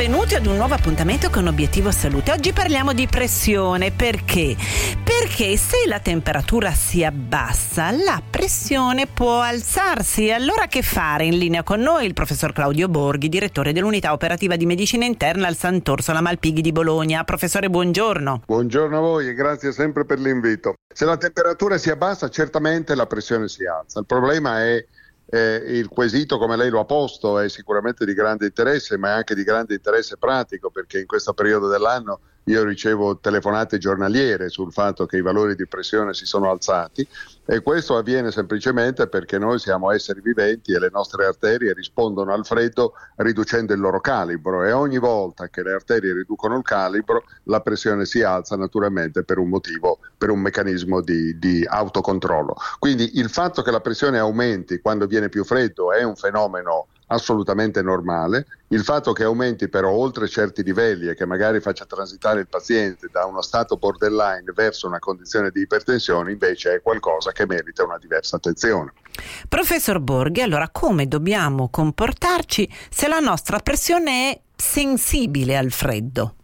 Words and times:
benvenuti 0.00 0.34
ad 0.34 0.46
un 0.46 0.56
nuovo 0.56 0.72
appuntamento 0.72 1.28
con 1.28 1.46
Obiettivo 1.46 1.90
Salute. 1.90 2.32
Oggi 2.32 2.54
parliamo 2.54 2.94
di 2.94 3.06
pressione 3.06 3.90
perché? 3.90 4.56
Perché 5.04 5.58
se 5.58 5.86
la 5.86 6.00
temperatura 6.00 6.70
si 6.70 7.04
abbassa, 7.04 7.90
la 7.90 8.22
pressione 8.30 9.06
può 9.06 9.40
alzarsi. 9.40 10.30
Allora 10.30 10.68
che 10.68 10.80
fare? 10.80 11.26
In 11.26 11.36
linea 11.36 11.62
con 11.62 11.80
noi 11.80 12.06
il 12.06 12.14
professor 12.14 12.54
Claudio 12.54 12.88
Borghi, 12.88 13.28
direttore 13.28 13.74
dell'unità 13.74 14.12
operativa 14.12 14.56
di 14.56 14.64
medicina 14.64 15.04
interna 15.04 15.46
al 15.46 15.56
Sant'Orsola 15.56 16.22
Malpighi 16.22 16.62
di 16.62 16.72
Bologna. 16.72 17.22
Professore, 17.24 17.68
buongiorno. 17.68 18.44
Buongiorno 18.46 18.96
a 18.96 19.00
voi 19.00 19.28
e 19.28 19.34
grazie 19.34 19.70
sempre 19.70 20.06
per 20.06 20.18
l'invito. 20.18 20.76
Se 20.90 21.04
la 21.04 21.18
temperatura 21.18 21.76
si 21.76 21.90
abbassa, 21.90 22.30
certamente 22.30 22.94
la 22.94 23.04
pressione 23.04 23.48
si 23.48 23.66
alza. 23.66 23.98
Il 23.98 24.06
problema 24.06 24.64
è 24.64 24.82
eh, 25.32 25.62
il 25.64 25.88
quesito 25.88 26.38
come 26.38 26.56
lei 26.56 26.70
lo 26.70 26.80
ha 26.80 26.84
posto 26.84 27.38
è 27.38 27.48
sicuramente 27.48 28.04
di 28.04 28.14
grande 28.14 28.46
interesse, 28.46 28.98
ma 28.98 29.10
è 29.10 29.12
anche 29.12 29.36
di 29.36 29.44
grande 29.44 29.74
interesse 29.74 30.16
pratico 30.16 30.70
perché 30.70 30.98
in 30.98 31.06
questo 31.06 31.32
periodo 31.34 31.68
dell'anno 31.68 32.20
io 32.44 32.64
ricevo 32.64 33.18
telefonate 33.18 33.78
giornaliere 33.78 34.48
sul 34.48 34.72
fatto 34.72 35.06
che 35.06 35.18
i 35.18 35.22
valori 35.22 35.54
di 35.54 35.66
pressione 35.66 36.14
si 36.14 36.24
sono 36.24 36.50
alzati 36.50 37.06
e 37.44 37.60
questo 37.60 37.96
avviene 37.96 38.32
semplicemente 38.32 39.06
perché 39.08 39.38
noi 39.38 39.58
siamo 39.58 39.92
esseri 39.92 40.20
viventi 40.20 40.72
e 40.72 40.78
le 40.78 40.88
nostre 40.90 41.26
arterie 41.26 41.74
rispondono 41.74 42.32
al 42.32 42.44
freddo 42.44 42.94
riducendo 43.16 43.72
il 43.72 43.80
loro 43.80 44.00
calibro 44.00 44.64
e 44.64 44.72
ogni 44.72 44.98
volta 44.98 45.48
che 45.48 45.62
le 45.62 45.74
arterie 45.74 46.12
riducono 46.12 46.56
il 46.56 46.62
calibro 46.62 47.24
la 47.44 47.60
pressione 47.60 48.04
si 48.04 48.22
alza 48.22 48.56
naturalmente 48.56 49.22
per 49.22 49.38
un 49.38 49.48
motivo, 49.48 49.98
per 50.20 50.28
un 50.28 50.40
meccanismo 50.40 51.00
di, 51.00 51.38
di 51.38 51.64
autocontrollo. 51.66 52.54
Quindi 52.78 53.12
il 53.14 53.30
fatto 53.30 53.62
che 53.62 53.70
la 53.70 53.80
pressione 53.80 54.18
aumenti 54.18 54.78
quando 54.78 55.06
viene 55.06 55.30
più 55.30 55.46
freddo 55.46 55.94
è 55.94 56.02
un 56.02 56.14
fenomeno 56.14 56.88
assolutamente 57.06 57.80
normale. 57.80 58.46
Il 58.68 58.84
fatto 58.84 59.12
che 59.12 59.24
aumenti 59.24 59.70
però 59.70 59.90
oltre 59.90 60.28
certi 60.28 60.62
livelli 60.62 61.08
e 61.08 61.14
che 61.14 61.24
magari 61.24 61.60
faccia 61.60 61.86
transitare 61.86 62.40
il 62.40 62.48
paziente 62.48 63.08
da 63.10 63.24
uno 63.24 63.40
stato 63.40 63.78
borderline 63.78 64.52
verso 64.54 64.86
una 64.86 64.98
condizione 64.98 65.50
di 65.50 65.62
ipertensione 65.62 66.32
invece 66.32 66.74
è 66.74 66.82
qualcosa 66.82 67.32
che 67.32 67.46
merita 67.46 67.82
una 67.82 67.96
diversa 67.96 68.36
attenzione. 68.36 68.92
Professor 69.48 70.00
Borghi, 70.00 70.42
allora 70.42 70.68
come 70.68 71.08
dobbiamo 71.08 71.70
comportarci 71.70 72.70
se 72.90 73.08
la 73.08 73.20
nostra 73.20 73.58
pressione 73.58 74.30
è 74.30 74.40
sensibile 74.54 75.56
al 75.56 75.70
freddo? 75.70 76.34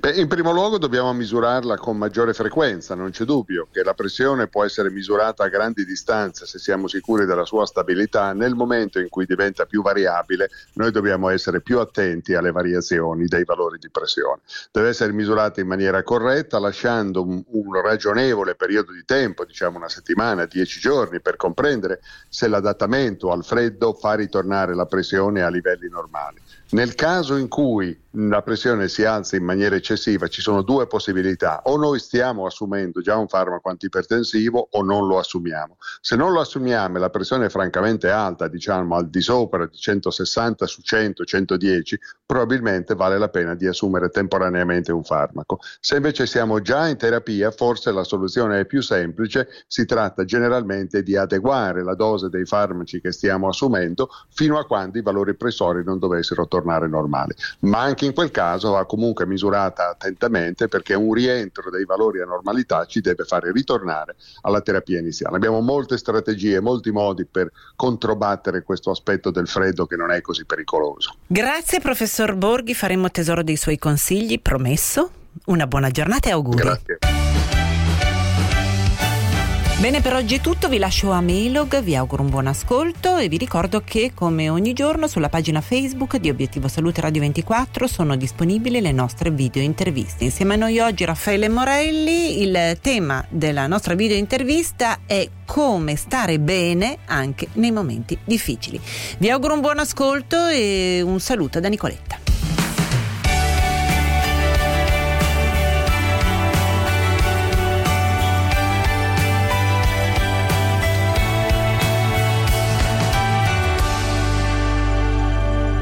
Beh, 0.00 0.12
in 0.12 0.28
primo 0.28 0.50
luogo 0.50 0.78
dobbiamo 0.78 1.12
misurarla 1.12 1.76
con 1.76 1.98
maggiore 1.98 2.32
frequenza, 2.32 2.94
non 2.94 3.10
c'è 3.10 3.24
dubbio 3.24 3.68
che 3.70 3.82
la 3.82 3.92
pressione 3.92 4.46
può 4.46 4.64
essere 4.64 4.90
misurata 4.90 5.44
a 5.44 5.48
grandi 5.48 5.84
distanze 5.84 6.46
se 6.46 6.58
siamo 6.58 6.88
sicuri 6.88 7.26
della 7.26 7.44
sua 7.44 7.66
stabilità. 7.66 8.32
Nel 8.32 8.54
momento 8.54 8.98
in 8.98 9.10
cui 9.10 9.26
diventa 9.26 9.66
più 9.66 9.82
variabile, 9.82 10.48
noi 10.76 10.90
dobbiamo 10.90 11.28
essere 11.28 11.60
più 11.60 11.80
attenti 11.80 12.32
alle 12.32 12.50
variazioni 12.50 13.26
dei 13.26 13.44
valori 13.44 13.76
di 13.78 13.90
pressione. 13.90 14.40
Deve 14.72 14.88
essere 14.88 15.12
misurata 15.12 15.60
in 15.60 15.66
maniera 15.66 16.02
corretta, 16.02 16.58
lasciando 16.58 17.22
un, 17.22 17.44
un 17.46 17.82
ragionevole 17.82 18.54
periodo 18.54 18.92
di 18.92 19.04
tempo, 19.04 19.44
diciamo 19.44 19.76
una 19.76 19.90
settimana, 19.90 20.46
dieci 20.46 20.80
giorni, 20.80 21.20
per 21.20 21.36
comprendere 21.36 22.00
se 22.26 22.48
l'adattamento 22.48 23.32
al 23.32 23.44
freddo 23.44 23.92
fa 23.92 24.14
ritornare 24.14 24.74
la 24.74 24.86
pressione 24.86 25.42
a 25.42 25.50
livelli 25.50 25.90
normali. 25.90 26.40
Nel 26.70 26.94
caso 26.94 27.34
in 27.34 27.48
cui 27.48 27.98
la 28.12 28.42
pressione 28.42 28.86
si 28.86 29.04
alza 29.04 29.34
in 29.34 29.42
maniera 29.42 29.74
eccessiva, 29.74 29.88
ci 29.96 30.40
sono 30.40 30.62
due 30.62 30.86
possibilità. 30.86 31.62
O 31.64 31.76
noi 31.76 31.98
stiamo 31.98 32.46
assumendo 32.46 33.00
già 33.00 33.16
un 33.16 33.28
farmaco 33.28 33.68
antipertensivo 33.68 34.68
o 34.70 34.82
non 34.82 35.06
lo 35.06 35.18
assumiamo. 35.18 35.76
Se 36.00 36.16
non 36.16 36.32
lo 36.32 36.40
assumiamo 36.40 36.96
e 36.96 37.00
la 37.00 37.10
pressione 37.10 37.46
è 37.46 37.48
francamente 37.48 38.10
alta, 38.10 38.48
diciamo 38.48 38.96
al 38.96 39.08
di 39.08 39.20
sopra 39.20 39.66
di 39.66 39.76
160 39.76 40.66
su 40.66 40.82
100, 40.82 41.24
110, 41.24 41.98
probabilmente 42.26 42.94
vale 42.94 43.18
la 43.18 43.28
pena 43.28 43.54
di 43.54 43.66
assumere 43.66 44.08
temporaneamente 44.10 44.92
un 44.92 45.02
farmaco. 45.02 45.58
Se 45.80 45.96
invece 45.96 46.26
siamo 46.26 46.60
già 46.60 46.88
in 46.88 46.96
terapia, 46.96 47.50
forse 47.50 47.92
la 47.92 48.04
soluzione 48.04 48.60
è 48.60 48.66
più 48.66 48.82
semplice, 48.82 49.48
si 49.66 49.84
tratta 49.84 50.24
generalmente 50.24 51.02
di 51.02 51.16
adeguare 51.16 51.82
la 51.82 51.94
dose 51.94 52.28
dei 52.28 52.44
farmaci 52.44 53.00
che 53.00 53.12
stiamo 53.12 53.48
assumendo 53.48 54.08
fino 54.30 54.58
a 54.58 54.66
quando 54.66 54.98
i 54.98 55.02
valori 55.02 55.34
pressori 55.34 55.82
non 55.84 55.98
dovessero 55.98 56.46
tornare 56.46 56.88
normali. 56.88 57.34
Ma 57.60 57.80
anche 57.80 58.04
in 58.04 58.14
quel 58.14 58.30
caso 58.30 58.72
va 58.72 58.86
comunque 58.86 59.26
misurata 59.26 59.79
attentamente 59.88 60.68
perché 60.68 60.94
un 60.94 61.12
rientro 61.12 61.70
dei 61.70 61.84
valori 61.84 62.20
a 62.20 62.24
normalità 62.24 62.84
ci 62.86 63.00
deve 63.00 63.24
fare 63.24 63.52
ritornare 63.52 64.16
alla 64.42 64.60
terapia 64.60 64.98
iniziale. 64.98 65.36
Abbiamo 65.36 65.60
molte 65.60 65.96
strategie, 65.96 66.60
molti 66.60 66.90
modi 66.90 67.24
per 67.24 67.50
controbattere 67.76 68.62
questo 68.62 68.90
aspetto 68.90 69.30
del 69.30 69.48
freddo 69.48 69.86
che 69.86 69.96
non 69.96 70.10
è 70.10 70.20
così 70.20 70.44
pericoloso. 70.44 71.14
Grazie 71.26 71.80
professor 71.80 72.34
Borghi, 72.34 72.74
faremo 72.74 73.10
tesoro 73.10 73.42
dei 73.42 73.56
suoi 73.56 73.78
consigli, 73.78 74.40
promesso. 74.40 75.10
Una 75.46 75.66
buona 75.66 75.90
giornata 75.90 76.28
e 76.28 76.32
auguri. 76.32 76.56
Grazie. 76.56 76.89
Bene, 79.80 80.02
per 80.02 80.12
oggi 80.12 80.34
è 80.34 80.40
tutto, 80.42 80.68
vi 80.68 80.76
lascio 80.76 81.10
a 81.10 81.22
Mailog, 81.22 81.80
vi 81.80 81.96
auguro 81.96 82.22
un 82.22 82.28
buon 82.28 82.46
ascolto 82.46 83.16
e 83.16 83.28
vi 83.28 83.38
ricordo 83.38 83.80
che 83.82 84.12
come 84.14 84.50
ogni 84.50 84.74
giorno 84.74 85.08
sulla 85.08 85.30
pagina 85.30 85.62
Facebook 85.62 86.18
di 86.18 86.28
Obiettivo 86.28 86.68
Salute 86.68 87.00
Radio 87.00 87.22
24 87.22 87.86
sono 87.86 88.14
disponibili 88.14 88.82
le 88.82 88.92
nostre 88.92 89.30
video 89.30 89.62
interviste. 89.62 90.24
Insieme 90.24 90.52
a 90.52 90.58
noi 90.58 90.80
oggi 90.80 91.06
Raffaele 91.06 91.48
Morelli, 91.48 92.42
il 92.42 92.76
tema 92.82 93.24
della 93.30 93.66
nostra 93.66 93.94
video 93.94 94.18
intervista 94.18 94.98
è 95.06 95.26
come 95.46 95.96
stare 95.96 96.38
bene 96.38 96.98
anche 97.06 97.48
nei 97.54 97.70
momenti 97.70 98.18
difficili. 98.22 98.78
Vi 99.16 99.30
auguro 99.30 99.54
un 99.54 99.60
buon 99.62 99.78
ascolto 99.78 100.46
e 100.46 101.00
un 101.02 101.20
saluto 101.20 101.58
da 101.58 101.68
Nicoletta. 101.68 102.19